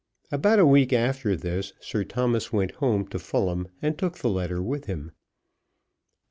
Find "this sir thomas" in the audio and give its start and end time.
1.35-2.51